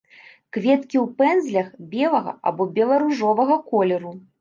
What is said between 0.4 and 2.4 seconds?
Кветкі ў пэндзлях, белага